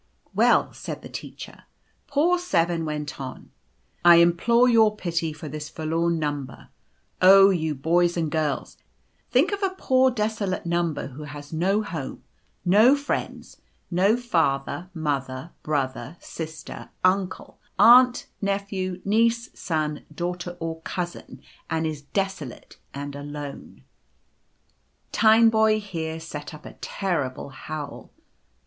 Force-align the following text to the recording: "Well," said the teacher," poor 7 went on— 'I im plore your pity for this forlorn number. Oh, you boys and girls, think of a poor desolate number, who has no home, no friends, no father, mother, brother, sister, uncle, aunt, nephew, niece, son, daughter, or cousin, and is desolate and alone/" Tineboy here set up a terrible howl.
"Well," 0.33 0.73
said 0.73 1.03
the 1.03 1.09
teacher," 1.09 1.65
poor 2.07 2.39
7 2.39 2.85
went 2.85 3.21
on— 3.21 3.51
'I 4.03 4.19
im 4.21 4.33
plore 4.33 4.67
your 4.67 4.95
pity 4.95 5.31
for 5.31 5.47
this 5.47 5.69
forlorn 5.69 6.17
number. 6.17 6.69
Oh, 7.21 7.51
you 7.51 7.75
boys 7.75 8.17
and 8.17 8.31
girls, 8.31 8.77
think 9.29 9.51
of 9.51 9.61
a 9.61 9.75
poor 9.77 10.09
desolate 10.09 10.65
number, 10.65 11.09
who 11.09 11.25
has 11.25 11.53
no 11.53 11.83
home, 11.83 12.23
no 12.65 12.95
friends, 12.95 13.57
no 13.91 14.17
father, 14.17 14.89
mother, 14.95 15.51
brother, 15.61 16.17
sister, 16.19 16.89
uncle, 17.03 17.59
aunt, 17.77 18.25
nephew, 18.41 19.03
niece, 19.05 19.51
son, 19.53 20.03
daughter, 20.11 20.57
or 20.59 20.81
cousin, 20.81 21.43
and 21.69 21.85
is 21.85 22.01
desolate 22.01 22.79
and 22.91 23.15
alone/" 23.15 23.83
Tineboy 25.13 25.79
here 25.79 26.19
set 26.19 26.55
up 26.55 26.65
a 26.65 26.73
terrible 26.81 27.49
howl. 27.49 28.09